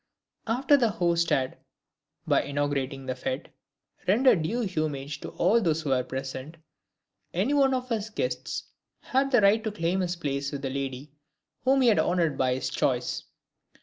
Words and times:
After 0.47 0.77
the 0.77 0.89
host 0.89 1.29
had, 1.29 1.57
by 2.25 2.41
inaugurating 2.41 3.05
the 3.05 3.13
fete, 3.13 3.49
rendered 4.07 4.41
due 4.41 4.65
homage 4.65 5.19
to 5.19 5.29
all 5.29 5.61
who 5.63 5.89
were 5.91 6.03
present, 6.03 6.57
any 7.35 7.53
one 7.53 7.75
of 7.75 7.89
his 7.89 8.09
guests 8.09 8.63
had 9.01 9.29
the 9.29 9.41
right 9.41 9.63
to 9.63 9.71
claim 9.71 9.99
his 9.99 10.15
place 10.15 10.51
with 10.51 10.63
the 10.63 10.71
lady 10.71 11.11
whom 11.65 11.81
he 11.81 11.89
had 11.89 11.99
honored 11.99 12.35
by 12.35 12.55
his 12.55 12.71
choice. 12.71 13.25